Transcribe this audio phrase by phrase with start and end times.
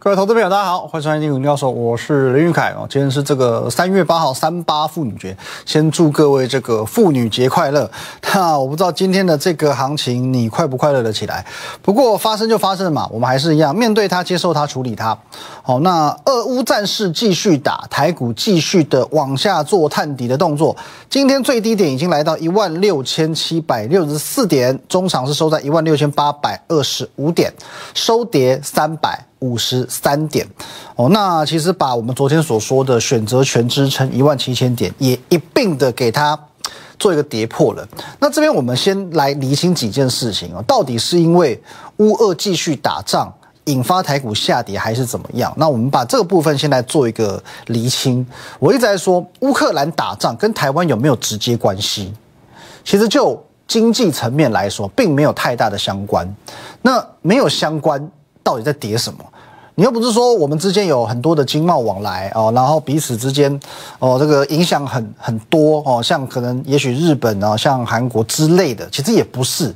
[0.00, 2.86] 各位投资朋友，大家好，欢迎收看《金融教授》，我是林玉凯哦。
[2.88, 5.36] 今天是这个三月八号，三八妇女节，
[5.66, 7.90] 先祝各位这个妇女节快乐。
[8.32, 11.44] 那我不知道今天的这个行情你快不快乐了起来？
[11.82, 15.18] 不过发生就发生了嘛，我们还是一样面对它，接受它，处理它。
[15.62, 20.76] 好，那俄乌战事继续打，台股继续的往下做探底的动作。
[21.10, 27.52] 今天最低点已经来到一万六千七百六十四点，中场是收在一万六千八百二十五点，
[27.94, 29.27] 收跌三百。
[29.40, 30.46] 五十三点
[30.96, 36.38] 哦，那其实把我们昨天所说的选择权支撑一万七千点也一并的给它
[36.98, 37.86] 做一个跌破了。
[38.18, 41.60] 那这边我们先来厘清几件事情哦，到底是因为
[41.98, 43.32] 乌俄继续打仗
[43.66, 45.52] 引发台股下跌，还是怎么样？
[45.56, 48.26] 那我们把这个部分先来做一个厘清。
[48.58, 52.12] 我一直在说乌克兰打仗跟台湾有没有直接关系？
[52.82, 56.26] 其实就经济层面来说，并没有太大的相关。
[56.82, 58.10] 那没有相关。
[58.48, 59.18] 到底在跌什么？
[59.74, 63.60] 你又不是说我们之间有很多的经贸往来哦，然后彼此之间
[63.98, 69.74] 哦，这个影响很很多哦，像可能也许日本啊，像韩国之类的，其实也不是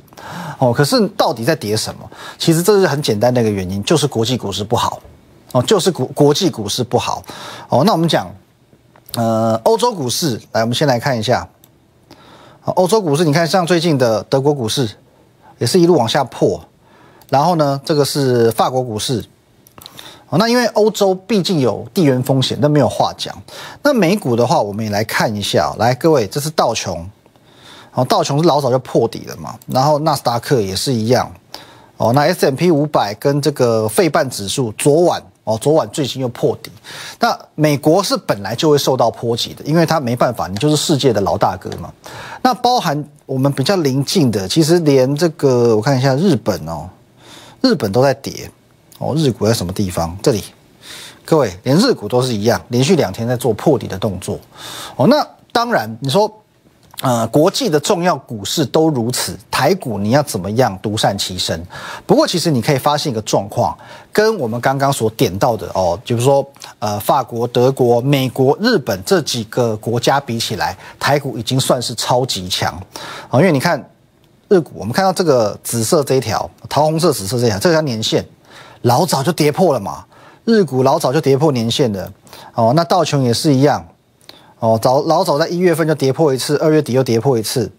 [0.57, 0.73] 哦。
[0.73, 2.09] 可是到底在跌什么？
[2.39, 4.99] 其实这是很简单的一个原因，就是国际股市不好
[5.51, 7.21] 哦，就是国国际股市不好
[7.69, 7.83] 哦。
[7.85, 8.27] 那我们讲
[9.13, 11.47] 呃，欧洲股市，来，我们先来看一下
[12.63, 14.89] 欧洲股市，你看像最近的德国股市
[15.59, 16.59] 也是一路往下破。
[17.29, 19.23] 然后呢，这个是法国股市，
[20.29, 23.35] 哦，那因为欧洲毕竟有地缘风险，那没有话讲。
[23.81, 27.07] 那美股的话，我们也来看一下，来各位，这是道琼，
[27.93, 29.55] 哦，道琼是老早就破底了嘛。
[29.67, 31.31] 然后纳斯达克也是一样，
[31.97, 36.71] 哦，那 S M P 五百跟这个费半指数昨晚，哦，昨晚最新又破底。
[37.19, 41.91] 那美国是本来就会受到波及的，因为它没办法，你就是世界的老大哥嘛。
[42.41, 46.89] 那包含我们比较临近的，其实连这个我看一下日本哦。
[47.63, 48.51] 日本都在跌
[48.99, 50.15] 哦，日股在什么地方？
[50.21, 50.43] 这里，
[51.23, 54.37] 各位，连日股都是一样，连续两天在做破底的动作
[54.97, 55.07] 哦。
[55.07, 56.29] 那当然，你说，
[56.99, 61.65] 呃，国际的重要股市都如此，台股你要怎么样独善其身？
[62.05, 63.77] 不过，其实你可以发现一个状况，
[64.11, 66.45] 跟我们刚刚所点到的哦，就是说，
[66.79, 72.73] 呃，法国、德国、美国、日本这几个国家比起来，台股已经算是超级强
[73.29, 73.81] 啊，因为你看。
[74.53, 78.23] 日股，我们看到这个紫色这一条，桃红色、紫色这条，这条年线
[78.83, 80.05] 老早就跌破了嘛。
[80.45, 82.11] 日股老早就跌破年线的，
[82.53, 83.87] 哦，那道琼也是一样，
[84.59, 87.71] 哦，早老早在一月份就跌破一次，二月底又跌破一次，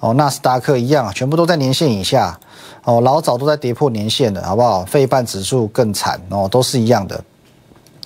[0.00, 2.38] 哦，纳斯达克一样，全部都在年线以下，
[2.84, 4.84] 哦，老早都在跌破年线的，好不好？
[4.84, 7.24] 费半指数更惨，哦，都是一样的，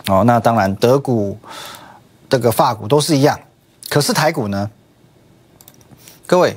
[0.07, 1.37] 哦，那当然德股、
[2.29, 3.41] 这个法股都是一样，
[3.89, 4.71] 可是台股呢？
[6.27, 6.57] 各位。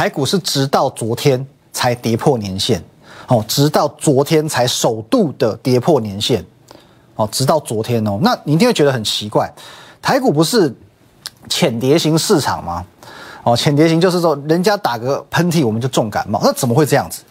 [0.00, 2.82] 台股是直到昨天才跌破年线，
[3.26, 6.42] 哦，直到昨天才首度的跌破年线，
[7.16, 9.52] 哦，直到昨天哦，那你一定会觉得很奇怪，
[10.00, 10.74] 台股不是
[11.50, 12.82] 浅跌型市场吗？
[13.42, 17.22] 哦，浅跌型就是说人家打个喷嚏我们就重感冒，那怎么会这样子？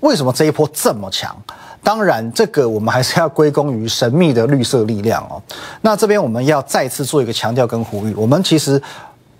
[0.00, 1.40] 为什么这一波这么强？
[1.84, 5.40] 当然，这个我们还是要归功于神秘的绿色力量哦。
[5.82, 8.82] 那这边我们要再次做一个强调跟呼吁，我们其实。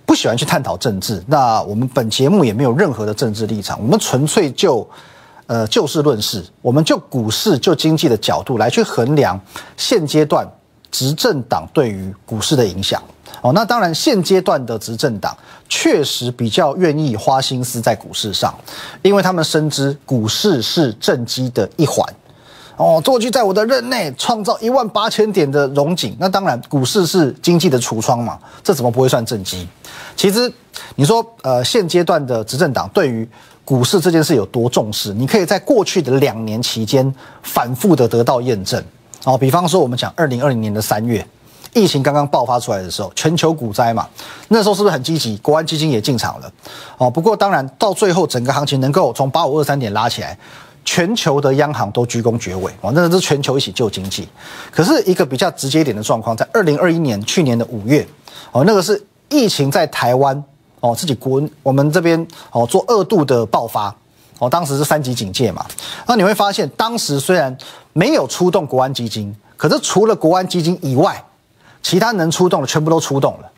[0.04, 4.86] 不喜欢去探讨政治，那我们本节目也没有任何的政治立场，我们纯粹就，
[5.46, 9.40] 呃，就事论事，我们就股市就经济的角度来去衡量
[9.76, 10.46] 现阶段
[10.90, 13.02] 执政党对于股市的影响。
[13.40, 15.36] 哦，那当然现阶段的执政党
[15.68, 18.54] 确实比较愿意花心思在股市上，
[19.00, 22.06] 因为他们深知股市是政绩的一环。
[22.76, 29.68] 哦，做去在我的任内创造一万八千点的荣景，那当然股市是经济的橱窗嘛，这怎么不会算政绩？
[30.16, 30.52] 其实
[30.94, 33.28] 你说，呃，现阶段的执政党对于
[33.64, 35.12] 股市这件事有多重视？
[35.14, 38.82] 你可以在过去的两年期间反复的得到验证。
[39.24, 41.24] 哦，比方说我们讲二零二零年的三月，
[41.72, 44.08] 疫情刚刚爆发出来的时候，全球股灾嘛，
[44.48, 45.36] 那时候是不是很积极？
[45.36, 46.52] 国安基金也进场了。
[46.98, 50.36] 哦，不过当然到最后整个行情能够从八五二三点拉起来。
[50.84, 54.28] 全球的央行都鞠躬绝尾，哦，那是全球一起救经济。
[54.70, 58.06] 可是一个比较直接一点的状况，在二零二一年去年的五月，
[58.50, 60.42] 哦，那个是疫情在台湾，
[60.80, 63.94] 哦，自己国我们这边哦做二度的爆发，
[64.38, 65.64] 哦，当时是三级警戒嘛。
[66.06, 67.56] 那你会发现，当时虽然
[67.92, 71.24] 没有出动国安基金，可是除了国安基金以外，
[71.82, 73.50] 其他能出动的全部都出动了。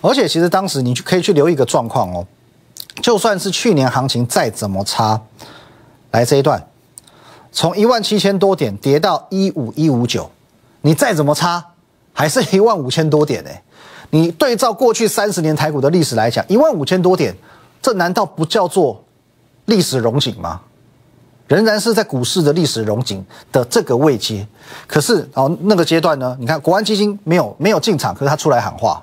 [0.00, 2.26] 而且其实当时你可以去留意一个状况哦，
[3.02, 5.20] 就算是去年行情再怎么差。
[6.12, 6.64] 来这一段，
[7.50, 10.30] 从一万七千多点跌到一五一五九，
[10.82, 11.62] 你再怎么差，
[12.12, 13.50] 还是一万五千多点呢？
[14.10, 17.34] 你对照过去三十年台股的历史来讲，一万五千多点，
[17.80, 19.02] 这难道不叫做
[19.64, 20.60] 历史荣景吗？
[21.48, 24.46] 仍然是在股市的历史荣景的这个位阶。
[24.86, 29.02] 可是哦，那个阶段呢，你看国安基金没有没有进场，可是他出来喊话，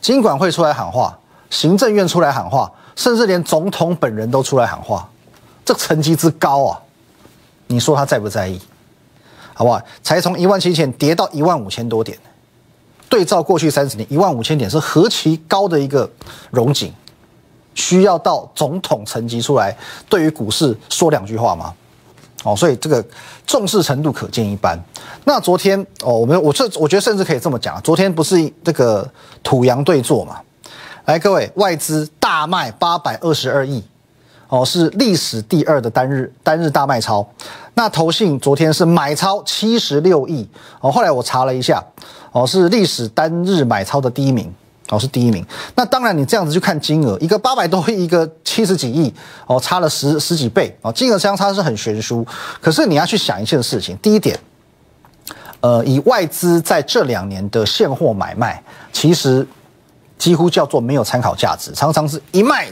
[0.00, 1.18] 金管会出来喊话，
[1.50, 5.08] 行政院出来喊话，甚至连总统本人都出来喊话，
[5.64, 6.80] 这成绩之高啊！
[7.66, 8.60] 你说他在不在意？
[9.54, 9.80] 好不好？
[10.02, 12.18] 才从一万七千跌到一万五千多点，
[13.08, 16.10] 对照过去三十年，一万五千点是何其高的一个
[16.50, 16.92] 荣景，
[17.74, 19.76] 需要到总统层级出来
[20.08, 21.72] 对于股市说两句话吗？
[22.42, 23.02] 哦，所以这个
[23.46, 24.78] 重视程度可见一斑。
[25.24, 29.08] 那昨天哦，我们我这我觉得甚至可以这么讲，昨天不是这个
[29.42, 30.40] 土洋对坐嘛？
[31.06, 33.82] 来，各位，外资大卖八百二十二亿。
[34.54, 37.26] 哦，是历史第二的单日单日大卖超，
[37.74, 40.48] 那投信昨天是买超七十六亿
[40.80, 41.82] 哦，后来我查了一下，
[42.30, 44.54] 哦是历史单日买超的第一名，
[44.90, 45.44] 哦是第一名。
[45.74, 49.12] 那当然你这样子去看金额，一个八百多亿，一个七十几亿，
[49.48, 52.24] 哦差了十十几倍，哦金额相差是很悬殊。
[52.60, 54.38] 可是你要去想一件事情，第一点，
[55.58, 58.62] 呃以外资在这两年的现货买卖，
[58.92, 59.44] 其实
[60.16, 62.68] 几乎叫做没有参考价值，常常是一卖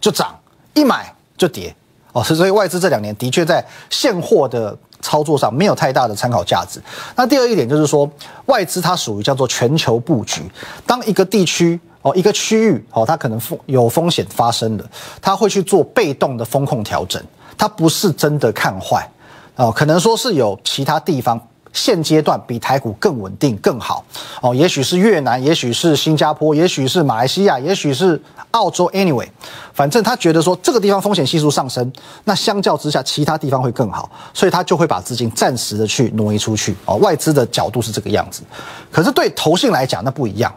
[0.00, 0.34] 就涨，
[0.72, 1.14] 一买。
[1.38, 1.74] 就跌
[2.12, 6.82] 哦，所以外资这两年的确在现货的操作上没有太大的参考价值。
[7.14, 8.10] 那第二一点就是说，
[8.46, 10.42] 外资它属于叫做全球布局。
[10.84, 14.84] 当一个地区哦，一个区域哦，它可能风有风险发生了，
[15.22, 17.22] 它会去做被动的风控调整，
[17.56, 19.08] 它不是真的看坏
[19.56, 21.40] 哦，可能说是有其他地方。
[21.78, 24.04] 现阶段比台股更稳定更好
[24.42, 28.20] 哦，也许是越南，也许是新加坡，也许是马来西亚，也许是
[28.50, 28.90] 澳洲。
[28.90, 29.28] Anyway，
[29.72, 31.92] 反正他觉得说这个地方风险系数上升，
[32.24, 36.96] 那相较之下其他地方会更好，所以他就会把资金暂时的去挪移出去哦。
[36.96, 38.42] 外资的角度是这个样子，
[38.90, 40.52] 可是对投信来讲那不一样，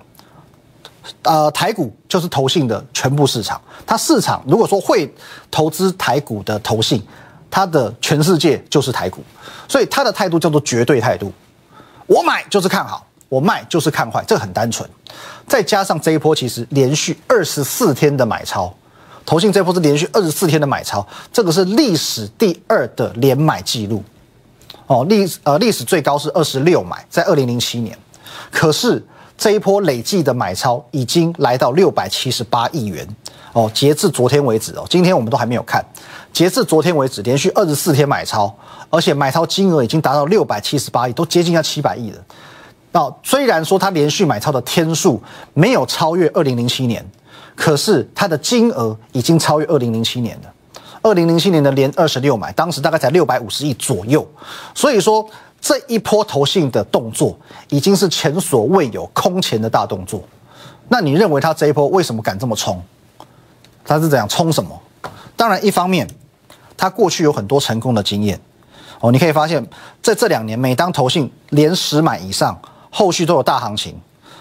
[1.22, 5.14] 呃，台股就是投信的全部市场，它市场如果说会
[5.52, 7.00] 投资台股的投信。
[7.52, 9.22] 他的全世界就是台股，
[9.68, 11.32] 所以他的态度叫做绝对态度。
[12.08, 14.90] 我买就是看好，我卖就是看坏，这很单纯。
[15.48, 18.74] 再加上这一波其实连续二十四天的买超，
[19.26, 24.02] 投信这一波是连续二十四天的买超，这个是历史第二的连买记录。
[24.88, 27.98] 哦，历呃历史最高是二十六买，在二零零七年。
[28.50, 29.02] 可是
[29.38, 33.08] 这一波累计的买超已经来到六百七十八亿元。
[33.54, 35.84] 哦，截至昨天为止哦，今天我们都还没有看。
[36.34, 38.54] 截至昨天为止，连续二十四天买超，
[38.90, 42.18] 而且买超金额已经达到六百七十八亿，都接近要七百亿了。
[42.94, 45.22] 那虽然说他连续买超的天数
[45.54, 47.06] 没有超越二零零七年，
[47.56, 50.54] 可是他的金额已经超越二零零七年了。
[51.02, 54.26] 二零零七年的连二十六买，当时大概才六百五十亿左右。
[54.76, 55.28] 所以说
[55.60, 57.38] 这一波投信的动作
[57.70, 60.22] 已经是前所未有空前的大动作。
[60.88, 62.82] 那你认为他这一波为什么敢这么冲？
[63.84, 64.80] 他是怎样冲什么？
[65.36, 66.08] 当然，一方面，
[66.82, 68.40] 他过去有很多成功的经验
[69.02, 69.12] 哦。
[69.12, 69.64] 你可以发现，
[70.02, 73.96] 在这两年，每当投信连十买以上，后续都有大行情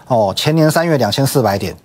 [0.06, 0.32] 哦。
[0.34, 1.76] 前年三月两千四百点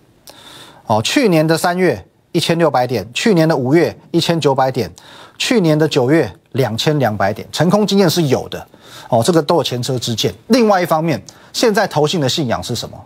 [0.88, 4.90] 哦，去年的三月一千六百点，去年的五月一千九百点，
[5.38, 8.66] 去年的九月两千两百点，成功经验是有的
[9.10, 9.22] 哦。
[9.22, 10.34] 这个都有前车之鉴。
[10.48, 12.98] 另外一方面，现在投信的信仰是什么？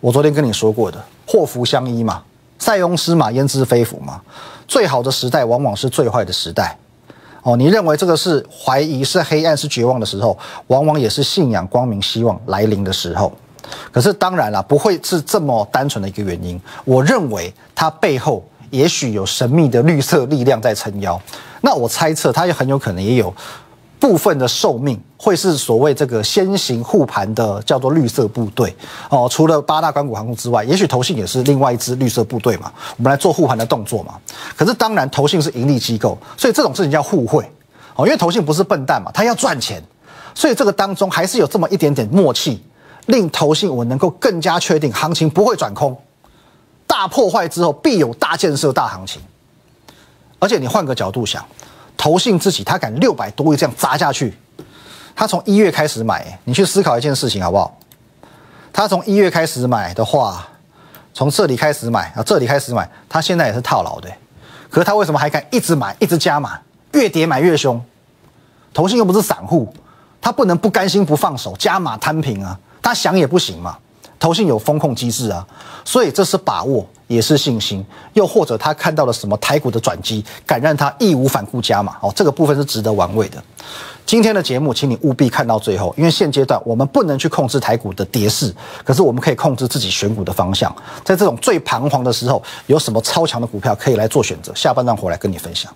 [0.00, 2.22] 我昨天跟你说过的，祸福相依嘛。
[2.56, 4.22] 塞翁失马焉知非福嘛？
[4.66, 6.76] 最好的时代往往是最坏的时代。
[7.42, 10.36] 哦，你认为这个是怀疑、是黑暗、是绝望的时候，
[10.68, 13.30] 往往也是信仰光明、希望来临的时候。
[13.92, 16.60] 可是当然了，不会是这么单纯的一个原因。
[16.84, 21.20] 我认为它背后也许有神秘的绿色力量在撑腰。
[21.60, 23.34] 那我猜测，它也很有可能也有。
[24.00, 28.74] 部分的寿命会是所谓这个先行护盘的叫做绿色部队
[29.08, 34.18] 哦，除了八大关谷航空之外，也许投信也是另外一支绿色部队嘛，我们来做护盘的动作嘛。
[34.54, 37.50] 可是当然，投信是盈利机构，所以这种事情叫互惠
[37.96, 39.82] 哦，因为投信不是笨蛋嘛，他要赚钱，
[40.34, 42.62] 所以这个当中还是有这么一点点默契，
[43.06, 45.96] 令投信我能够更加确定行情不会转空，
[46.86, 49.22] 大破坏之后必有大建设、大行情。
[50.38, 51.42] 而且你换个角度想。
[51.96, 54.36] 投信自己，他敢六百多亿这样砸下去，
[55.14, 57.78] 他从一月开始买，你去思考一件事情好不好？
[58.72, 60.46] 他从一月开始买的话，
[61.12, 64.10] 从这里开始买啊，这里开始买，他现在也是套牢的，
[64.68, 66.58] 可是他为什么还敢一直买，一直加码，
[66.92, 67.80] 越跌买越凶？
[68.72, 69.72] 投信又不是散户，
[70.20, 73.78] 他不能不甘心不放手，加码摊平啊，他想也不行嘛。
[74.24, 75.46] 投信有风控机制啊，
[75.84, 83.36] 所以这是把握，也是信心，又或者他看到了什么台股的转机，敢让他义无反顾加码哦，这个部分是值得玩味的。
[84.06, 88.50] 今天的节目，请你务必看到最后，因为现阶段我们不能去控制台股的跌势，
[88.82, 90.74] 可是我们可以控制自己选股的方向。
[91.04, 94.54] 在这种最彷徨的时候，有什么超强的股票可以来做选择？
[94.54, 95.70] 下半段回来跟你分享。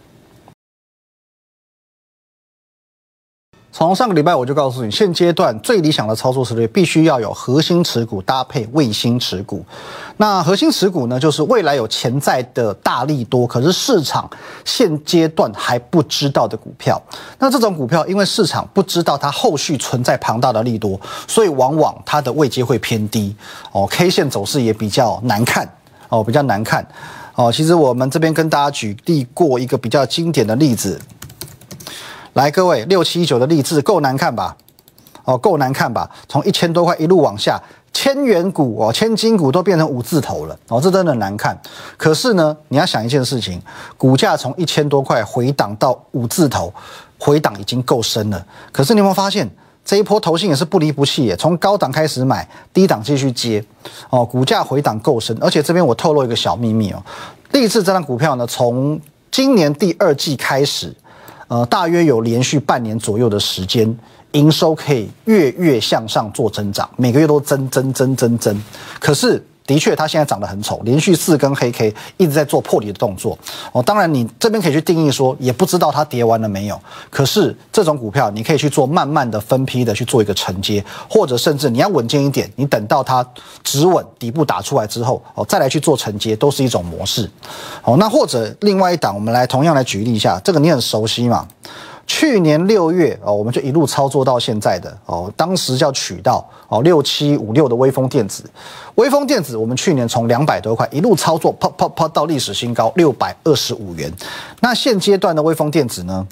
[3.79, 9.65] 从上个礼拜我就告诉你，现阶段最理想的操作策略必须要有核心持股搭配卫星持股。
[10.17, 14.29] 那核心持股呢，就是未来有潜在的大力多，可是市场
[14.65, 17.01] 现阶段还不知道的股票。
[17.39, 23.33] 那这种股票，因为市场不知道它后续存在庞大的利多，所以往往它的位阶会偏低
[23.71, 25.73] 哦，K 线走势也比较难看
[26.09, 26.85] 哦，比较难看
[27.37, 27.53] 哦。
[27.53, 31.01] 其实我们这边跟大家举例过一个比较经典的例子。
[32.39, 34.57] 来，各位，六七九的励志够难看吧？
[35.25, 36.09] 哦，够难看吧？
[36.29, 37.61] 从一千多块一路往下，
[37.93, 41.61] 千元股哦，千金股都变成五字头了哦，这真的难看。
[41.97, 43.61] 可是呢，你要想一件事情，
[43.97, 46.73] 股价从一千多块回档到五字头，
[47.19, 48.47] 回档已经够深了。
[48.71, 49.51] 可是你有没有发现，
[49.85, 53.61] 这一波投信也是不离不弃耶，从高档开始买，低档继续接
[54.11, 55.37] 哦，股价回档够深。
[55.41, 57.03] 而且这边我透露一个小秘密哦，
[57.51, 60.95] 励志这张股票呢，从今年第二季开始。
[61.49, 63.99] 呃，大约有连续半年左右的时间，
[64.33, 68.63] 营收可以月月向上做增长，每个月都增增增增增。
[69.01, 69.45] 可是。
[69.69, 73.39] 的确，它现在长得很丑，连续四根黑 K 一直在做破底的动作
[73.71, 73.83] 哦。
[73.83, 76.81] 当然，你这边可以去定义说，也不知道它跌完了没有。
[77.11, 83.23] 可是这种股票，你可以去做慢慢的分批的去做一个承接，或者甚至你要稳健一点，你等到它
[83.63, 87.31] 止稳底部打出来之后哦，再来去做承接，都是一种模式。
[87.85, 91.47] 哦，那或者另外一档，我们来同样来举例一下，这个你很熟悉嘛？
[92.09, 98.43] 去年六月哦，我们就一路操作到现在的哦，当时叫渠道哦六七五六的微风电子，
[98.95, 104.11] 微风电子我们去年从两百多块一路操作，啪啪啪到历史新高六百二十五元，
[104.61, 106.27] 那现阶段的微风电子呢？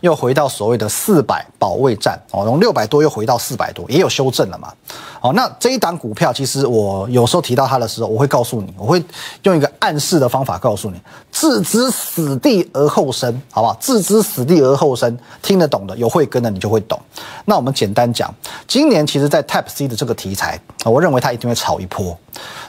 [0.00, 4.72] 又回到所谓的四百保卫战哦，从六百多又回到四百多，也有修正了嘛？
[5.20, 9.02] 哦，那这一档股票，其实我有时候提到它的时候，我会告诉你，我会
[9.42, 11.00] 用一个暗示的方法告诉你，
[11.32, 13.76] 置之死地而后生，好不好？
[13.80, 17.00] 置之死地而后生，听得懂的，有慧根的，你就会懂。
[17.46, 18.32] 那我们简单讲，
[18.66, 22.16] 今年其实在 Type C 的这个题材，我认为它一定会炒一波。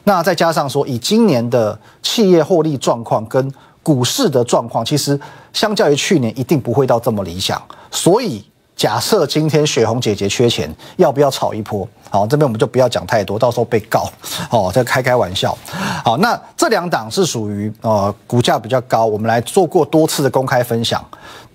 [0.04, 3.54] 那再加上说，以今年的企业获利状况跟
[3.84, 5.20] 股市的状况，其实
[5.54, 7.62] 相较于去年一定不会到这么理想。
[7.92, 8.44] 所以
[8.82, 11.88] 假设今天雪红姐姐缺钱，要不要炒一波？
[12.10, 14.10] 好，这边我们就不要讲太多，到时候被告。
[14.50, 15.56] 哦，再开开玩笑。
[16.04, 21.00] 好，那这两档是属于呃股价比较高，我们来做过多次的公开分享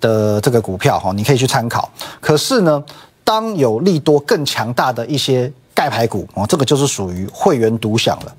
[0.00, 1.90] 的这个股票哈，你可以去参考。
[2.20, 2.80] 可是呢，
[3.24, 8.32] 当有利多更强大的一些盖牌股哦，这个就是属于会员独享了。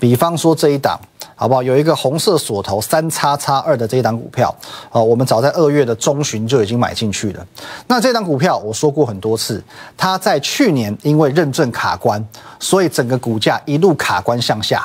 [0.00, 0.98] 比方说这一档。
[1.36, 1.62] 好不好？
[1.62, 4.52] 有一个红色锁头三叉叉二的这一档股票，
[4.90, 7.46] 哦，我们早在二月的中旬就已经买进去了。
[7.86, 9.62] 那这档股票我说过很多次，
[9.96, 12.26] 它在去年因为认证卡关，
[12.58, 14.84] 所以整个股价一路卡关向下。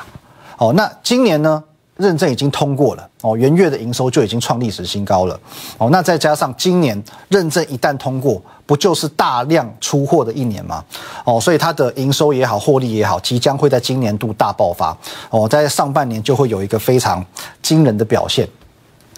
[0.58, 1.64] 哦，那今年呢？
[1.98, 5.40] 认证已经通过了哦，元月的营收就已经创历史新高了
[5.78, 5.88] 哦。
[5.90, 10.84] 那再加上今年认证一旦通过，不就是大量出货的一年吗？
[11.24, 14.96] 哦，所以它的营收也好，获利也好，即将会在今年度大爆发
[15.30, 17.24] 哦，在上半年就会有一个非常
[17.62, 18.46] 惊人的表现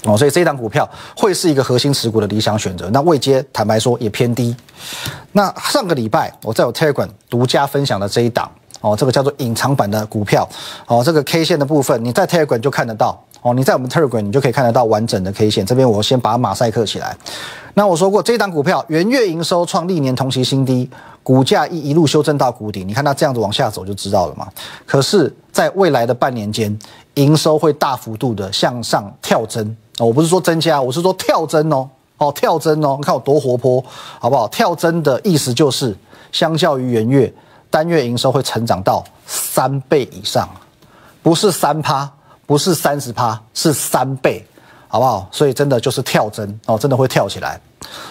[0.05, 0.17] 哦。
[0.17, 2.89] 所以这档股票会是一个核心持股的理想选择。
[2.91, 4.55] 那未接坦白说也偏低。
[5.33, 8.51] 那上个礼拜我在我 Telegram 独家分享的这一档。
[8.81, 10.47] 哦，这个叫做隐藏版的股票，
[10.87, 15.67] 哦，这个 K 线的部分，你在 Telegram 就看得到，哦，你在我们 Telegram 你就可以看得到完整的 K 线。
[15.67, 17.15] 这边我先把马赛克起来。
[17.75, 20.89] 那我说过，这档股票元月营收创历年同期新低，
[21.23, 24.49] 股价一一路修正到谷底，你看它这样子往下走就知道了嘛。
[24.87, 26.75] 可是，在未来的半年间，
[27.15, 31.87] 营收会大幅度的向上跳增，我不是说增加，我是说跳增哦，
[32.17, 33.85] 哦，跳增哦，你看我多活泼，
[34.19, 34.49] 好不好？
[34.49, 35.95] 跳增的意思就是，
[36.33, 37.31] 相较于元月。
[37.69, 40.49] 单月营收会成长到三倍以上，
[41.25, 42.09] 不是三趴，
[42.47, 44.45] 不是三十趴，是三倍，
[44.89, 45.29] 好不好？
[45.33, 47.61] 所以真的就是跳针哦，真的会跳起来。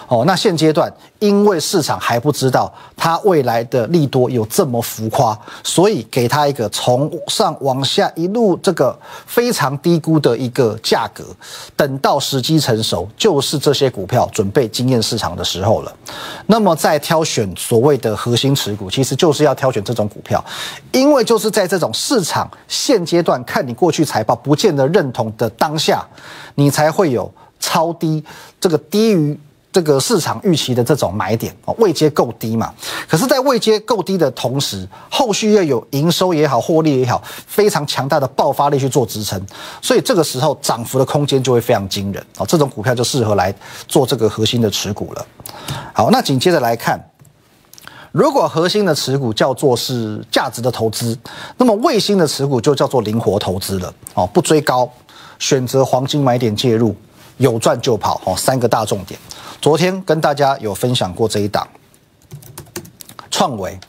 [0.06, 11.24] 哦，那现阶段因为市场还不知道它未来的利多有这么浮夸，所以给它一个从上往下一路这个非常低估的一个价格。
[11.74, 15.92] 等到时机成熟，就是这些股票准备惊艳市场的时候了。
[16.46, 20.44] 那么在挑选所谓的核心持股，其实就是要挑选这种股票，
[20.92, 26.06] 因为就是在这种市场现阶段看你过去财报不见得认同的当下，
[26.54, 28.22] 你才会有超低
[28.60, 29.38] 这个低于。
[29.74, 32.72] 这个市场预期的这种买点哦，位阶够低嘛？
[33.08, 39.44] 可是，在位阶够低的同时，后续又有营收也好，获利也好，非常强大的爆发力去做支撑，
[39.82, 42.46] 所以这个时候涨幅的空间就会非常惊人哦。
[42.46, 43.52] 这种股票就适合来
[43.88, 45.26] 做这个核心的持股了。
[45.92, 47.10] 好，那紧接着来看，
[48.12, 51.18] 如果核心的持股叫做是价值的投资，
[51.56, 54.88] 那么卫星的持股就叫做灵活投资了哦，不追高，
[55.40, 56.94] 选择黄金买点介入，
[57.38, 59.18] 有赚就跑哦，三个大重点。
[59.64, 61.66] 昨天跟大家有分享过这一档
[63.30, 63.80] 创维。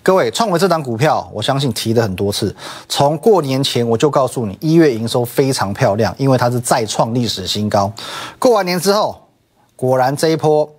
[0.00, 2.54] 各位，创维这档股票，我相信提了很多次。
[2.88, 7.92] 从过年前我就告诉你，一月营收非常漂亮，因为它是再创历史新高。
[8.38, 9.26] 过完年之后，
[9.74, 10.72] 果然这一波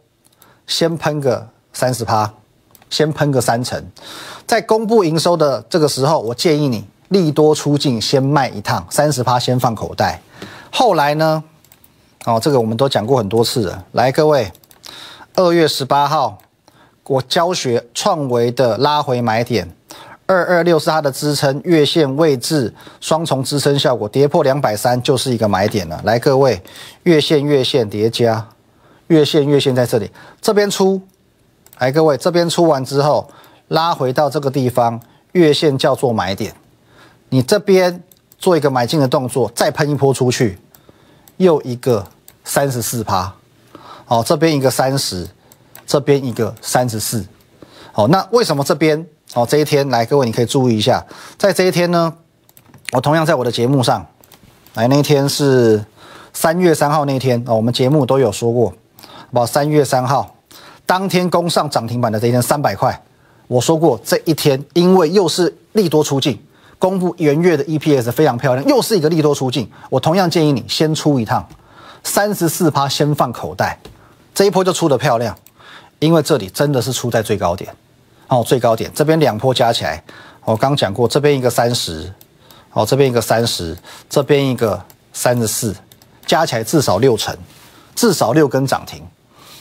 [0.66, 2.32] 先喷个三十趴，
[2.90, 3.86] 先喷个三成。
[4.48, 10.22] 在公布营收的这个时候，我建议你利多出尽，先卖一趟，三十趴先放口袋。
[10.72, 11.44] 后来呢？
[12.26, 13.86] 哦，这个我们都讲过很多次了。
[13.94, 14.52] 来，各位，
[15.36, 16.38] 二月十八号。
[17.08, 19.72] 我教学创维的拉回买点，
[20.26, 26.02] 二二六是它的支撑月线位置，双重支撑效果，跌破两百三就是一个买点了。
[26.04, 26.60] 来，各位，
[27.04, 28.48] 月线月线叠加，
[29.06, 30.10] 月线月线在这里，
[30.42, 31.00] 这边出，
[31.78, 33.30] 来，各位，这边出完之后
[33.68, 35.00] 拉回到这个地方，
[35.34, 36.56] 月线叫做买点，
[37.30, 38.02] 你这边
[38.40, 40.58] 做一个买进的动作，再喷一波出去，
[41.38, 42.08] 又一个
[42.46, 43.34] 三十四趴，
[44.06, 45.28] 好，这边一个三十。
[45.88, 47.24] 这边一个三十四，
[47.92, 49.06] 好，那为什么这边？
[49.36, 51.06] 哦这一天来，各位你可以注意一下，
[51.38, 52.12] 在这一天呢，
[52.94, 54.04] 我同样在我的节目上，
[54.74, 55.86] 来那一天是
[56.34, 58.74] 三月三号那天哦，我们节目都有说过，
[59.32, 60.36] 好，三月三号
[60.88, 63.00] 当天攻上涨停板的这一天三百块，
[63.48, 66.40] 我说过这一天因为又是利多出境，
[66.80, 71.48] 公布元月的 EPS 非常漂亮，又是一个利多出境，我同样建议你先出一趟，
[72.06, 73.78] 三十四趴先放口袋，
[74.34, 75.36] 这一波就出的漂亮。
[76.00, 77.74] 因为这里真的是出在最高点，
[78.28, 80.02] 哦，最高点这边两波加起来，
[80.44, 82.14] 我刚讲过，这边一个三十，
[82.74, 83.76] 哦，这边一个三十，
[84.10, 84.80] 这边一个
[85.14, 85.74] 三十四，
[86.26, 87.36] 加起来至少六成，
[87.96, 89.02] 至少六根涨停。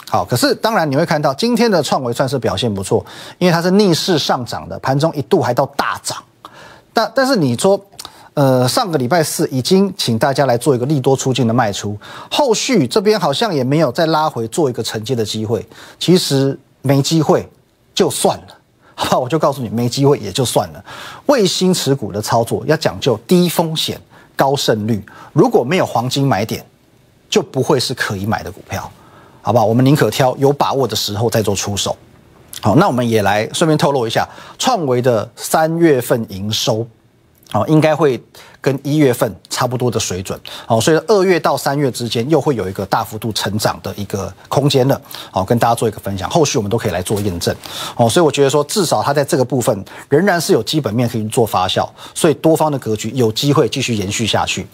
[0.09, 3.05] 好，可是当然你会看到今天的创维算是表现不错，
[3.39, 6.23] 因为它是逆势上涨的，盘中一度还到大涨。
[6.93, 7.83] 但但是你说。
[8.35, 11.97] 呃，上个礼拜四已经请大家来做一个利多出境的卖出，
[12.29, 15.65] 后续这边好像也没有再拉回做一个承接的机会。
[16.01, 17.49] 其实没机会
[17.95, 18.59] 就算了，
[18.97, 20.85] 好吧，我就告诉你，没机会也就算了。
[21.27, 24.01] 卫星持股的操作要讲究低风险
[24.35, 25.01] 高胜率，
[25.33, 26.67] 如果没有黄金买点，
[27.31, 28.91] 就不会是可以买的股票，
[29.43, 29.65] 好不好？
[29.65, 31.97] 我们宁可挑有把握的时候再做出手。
[32.61, 36.85] 好，那我们也来顺便透露一下，创维的三月份营收。
[37.55, 38.21] 哦，应该会
[38.61, 40.37] 跟一月份差不多的水准，
[40.67, 47.55] 哦，所以二月到三月之间又会有一个大幅度成长的一个空间了，好，跟大家做一个分享，后续我们都可以来做验证，
[47.95, 54.67] 哦，所以我觉得说至少它在这个部分仍然是有基本面可以做发酵，所以多方的格局有机会继续延续下去，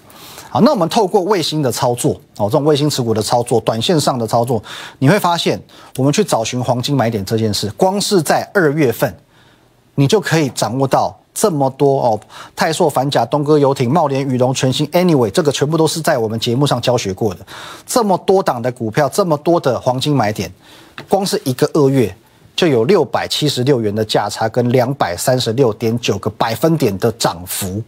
[0.48, 4.62] 好，那我们透过卫星的操作，哦，这种卫星持股的操作，短线上的操作，
[5.00, 5.60] 你会发现
[5.98, 9.14] 我们去找寻黄金买点这件事，光是在二月份，
[9.96, 11.19] 你就可以掌握到。
[11.32, 12.20] 这么多哦，
[12.56, 17.46] 泰硕、反甲、东哥游艇、茂联、宇龙、全新，anyway，这个全部都是在我们节目上教学过的。
[17.86, 20.52] 这么多档的股票，这么多的黄金买点，
[21.08, 22.14] 光是一个二月
[22.56, 27.80] 就有六百七十六元的价差，跟两百三十六点九个百分点的涨幅。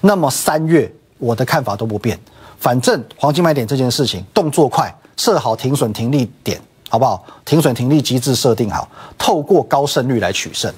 [0.00, 2.18] 那么三月，我的看法都不变，
[2.58, 7.24] 反正黄金买点这件事情，动作快，设好停损停利点，好不好？
[7.44, 10.72] 停损停利机制设定好，透过高胜率来取胜。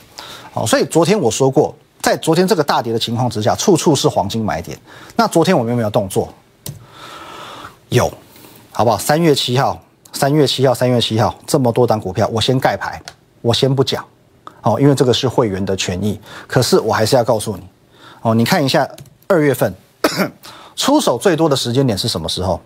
[0.53, 1.75] 好，所以昨天我说过。
[2.05, 4.79] 在昨天这个大跌的情况之下，处处是黄金买点。
[5.17, 6.29] 那昨天我们有没有动作？
[7.89, 8.13] 有，
[8.73, 8.99] 好不好？
[8.99, 13.03] 三月七号，三月七号，三月七号，这么多档股票，我先盖牌，
[13.41, 14.05] 我先不讲，
[14.61, 16.21] 哦，因为这个是会员的权益。
[16.47, 17.63] 可是我还是要告诉你，
[18.21, 18.87] 哦，你看一下
[19.27, 19.75] 二月份
[20.77, 22.61] 出手最多的时间点是什么时候？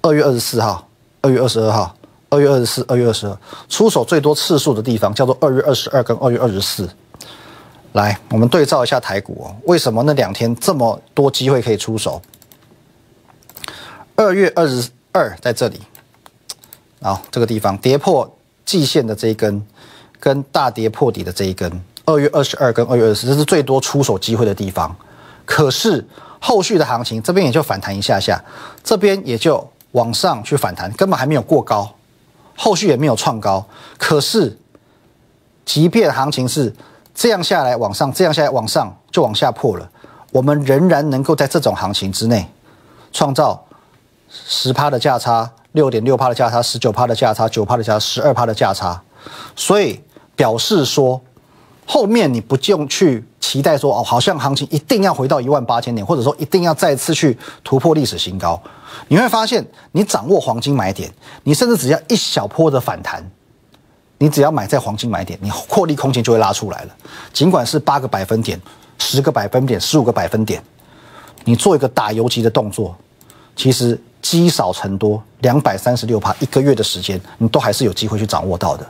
[0.00, 0.86] 二月二十四号、
[1.22, 1.92] 二月二十二号、
[2.28, 3.36] 二月二十四、二月二十二，
[3.68, 6.88] 出手最多次数的地方叫做二月二十二跟二月二十四。
[7.96, 12.20] 来，我们对照一下台股哦，为什么那两天这么多机会可以出手？
[14.14, 15.80] 二月二十二在这里，
[17.00, 18.30] 啊，这个地方跌破
[18.66, 19.66] 季线的这一根，
[20.20, 24.94] 跟大跌破底的这一根，二月二十二跟二月二十，这是最多出手机会的地方。
[25.46, 26.06] 可是
[26.38, 28.38] 后续的行情这边也就反弹一下下，
[28.84, 31.90] 这边也就往上去反弹，根本还没有过高，
[32.54, 33.66] 后续也没有创高。
[33.96, 34.58] 可是，
[35.64, 36.74] 即便行情是。
[37.16, 39.90] 这样下来往上，这样下来往上就往下破了。
[40.32, 42.46] 我们仍然能够在这种行情之内
[43.10, 43.64] 创造
[44.28, 49.00] 十趴的价差、六点六趴的价差、十九趴的价差、九趴的价差、十二趴的价差。
[49.56, 49.98] 所以
[50.36, 51.18] 表示说，
[51.86, 58.60] 后面你不用去期待说哦，好像行情一定要回到一万八千点，或者说一定要再次去突破历史新高。
[59.08, 61.10] 你会发现，你掌握黄金买点，
[61.44, 63.24] 你甚至只要一小波的反弹。
[64.18, 66.96] 你只要买在黄金买点，你获利空间就会拉出来了。
[67.32, 68.60] 尽管是八个百分点、
[68.98, 70.62] 十个百分点、十五个百分点，
[71.44, 72.96] 你做一个打游击的动作，
[73.54, 78.84] 其实积少成多，两百三十六趴一个月的时间，你都还是有机会去掌握到的。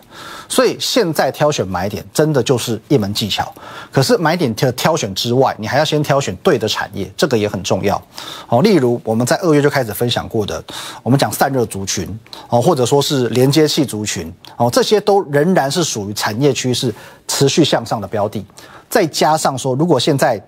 [0.49, 3.53] 所以现在挑选买点真的就是一门技巧。
[3.93, 8.03] 可是买点的挑选之外，你还要先挑选对的产业，这个也很重要。
[8.49, 10.65] 哦，例如我们在二月就开始分享过的，
[11.03, 12.09] 我们讲散热族群
[12.49, 16.95] 哦，或者说是连接器族群哦，这些都仍然是属于产业趋势
[17.29, 18.43] 持续向上的标的。
[18.89, 20.43] 再加上说，如果现在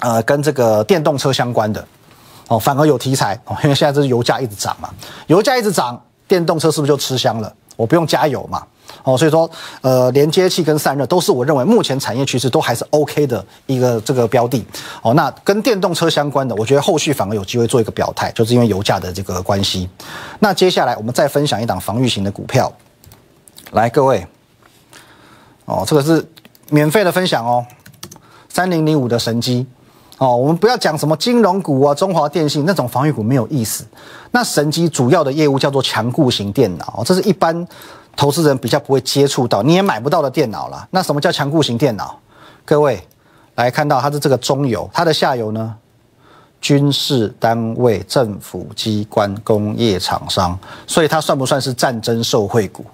[0.00, 1.82] 呃跟这个电动车相关的。
[2.48, 4.90] 哦，反而有题材哦，因为现在这是油价一直涨嘛，
[5.28, 7.54] 油价一直涨，电动车是不是就吃香了？
[7.76, 8.66] 我不用加油嘛，
[9.04, 9.48] 哦，所以说，
[9.82, 14.66] 呃，连接器跟散热都是我认为目前产业趋势都还是 OK 的一个这个标的。
[15.00, 19.88] 哦，那跟电动车相关的，我觉得后续反而有机会做一个表态，就是因为油价的这个关系。
[20.40, 22.72] 那接下来我们再分享一档防御型的股票，
[23.70, 24.26] 来各位，
[25.66, 26.28] 哦，这个是
[26.70, 27.64] 免费的分享哦，
[28.48, 29.64] 三零零五的神机。
[30.18, 33.86] 哦，我们不要讲什么金融股啊、中华电信那种防御股没有意思。
[34.32, 37.66] 那神机主要的业务叫做强固型电脑，这是一般
[38.16, 40.86] 投资人比较不会接触到，你也买不到的电脑了。
[40.90, 42.18] 那什么叫强固型电脑？
[42.64, 43.00] 各位
[43.54, 45.72] 来看到它是这个中游，它的下游呢，
[46.60, 52.84] 军事单位、政府机关、工业厂商，所以它算不算是战争受惠股？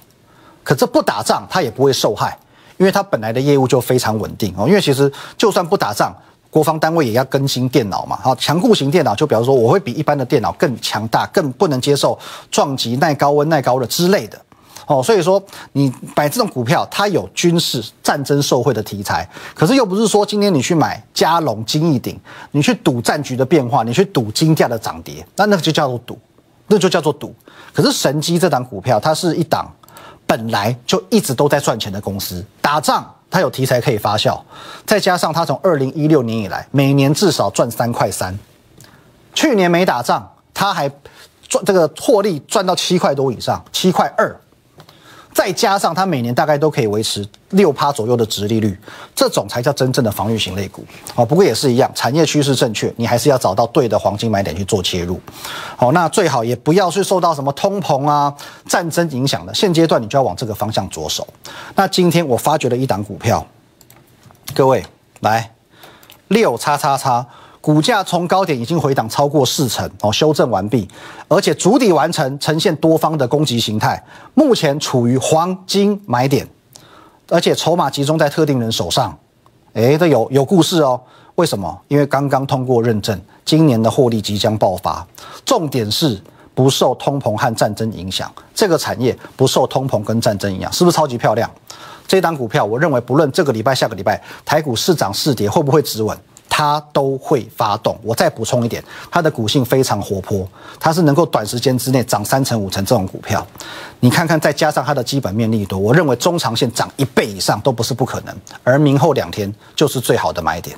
[0.62, 2.38] 可这不打仗它也不会受害，
[2.76, 4.68] 因为它本来的业务就非常稳定哦。
[4.68, 6.14] 因为其实就算不打仗。
[6.54, 8.16] 国防单位也要更新电脑嘛？
[8.22, 12.16] 好，强固型电脑就比如说，我会比一般的电脑更强大，更不能接受
[12.48, 14.40] 撞击、耐高温、耐高热之类的。
[14.86, 22.16] 哦，所以说你买这种股票，它有军事战争受贿的题材，可是又不是说今天你去买嘉龙、金逸鼎，
[22.52, 26.16] 你去赌战局的变化，你去赌金价的涨跌，那那个就叫做赌，
[26.68, 27.34] 那就叫做赌。
[27.72, 29.68] 可是神机这档股票，它是一档
[30.24, 33.12] 本来就一直都在赚钱的公司，打仗。
[33.34, 34.40] 它有题材可以发酵，
[34.86, 38.38] 再加上它从二零一六年以来每年至少赚三块三，
[39.34, 40.88] 去年没打仗，它还
[41.48, 44.40] 赚这个获利赚到七块多以上，七块二。
[45.32, 48.78] 再加上它每年大概都可以维持六趴左右的值利率，
[49.14, 50.84] 这种才叫真正的防御型类股。
[51.14, 55.20] 哦，不过也是一样，产业趋势正确，你还是要找到对的黄金买点去做切入。
[55.76, 58.32] 好，那最好也不要去受到什么通膨啊、
[58.66, 61.26] 战争影响的，现阶段你就要往这个方向着手。
[61.74, 63.46] 那今天我发掘了一档股票，
[64.54, 64.84] 各位
[65.20, 65.50] 来
[66.28, 67.26] 六叉叉叉。
[67.60, 70.86] 股价从高点已经回档超过四成哦，修正完毕，
[71.28, 76.46] 而且主底完成，呈现多方的攻击形态，目前处于黄金买点，
[77.28, 79.16] 而且筹码集中在特定人手上，
[79.72, 81.00] 哎，这有有故事哦。
[81.36, 81.80] 为什么？
[81.88, 85.04] 因为刚刚通过认证，今年的获利即将爆发，
[85.44, 86.20] 重点是
[86.54, 91.50] 不受通膨和战争影响，这个产业不受通膨跟战争影响，是不是超级漂亮？
[92.06, 96.16] 这档股票，我认为不论这个礼拜、下个礼拜台股是涨是跌，会不会止稳？
[96.48, 97.98] 它都会发动。
[98.02, 103.44] 我再补充一点，它的股性非常活泼，它是能够短时间之内涨三成五成这种股票。
[104.00, 108.34] 你看看，再加上它的基本面力度，我认为中长线涨一倍以上都不是不可能。
[108.62, 110.76] 而明后两天就是最好的买点。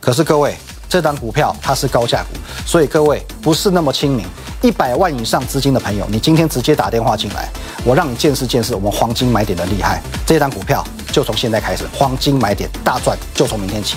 [0.00, 0.56] 可是各位，
[0.88, 4.24] 这档股票它是高价股，所以各位不是那么亲民。
[4.62, 7.50] 一百万以上资金的朋友，你今天直接打电话进来，
[7.84, 10.00] 我让你见识见识我们黄金买点的厉害。
[10.24, 13.96] 这档股票就从现在开始，黄金买点大赚就从明天起。